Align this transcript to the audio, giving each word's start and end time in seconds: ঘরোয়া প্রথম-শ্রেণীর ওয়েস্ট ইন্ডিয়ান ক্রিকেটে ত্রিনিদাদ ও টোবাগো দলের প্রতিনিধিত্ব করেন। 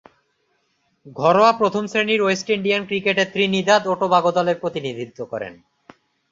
ঘরোয়া 1.15 1.51
প্রথম-শ্রেণীর 1.51 2.21
ওয়েস্ট 2.23 2.47
ইন্ডিয়ান 2.49 2.81
ক্রিকেটে 2.85 3.23
ত্রিনিদাদ 3.25 3.81
ও 3.87 3.93
টোবাগো 3.95 4.31
দলের 4.31 4.57
প্রতিনিধিত্ব 4.59 5.19
করেন। 5.25 5.53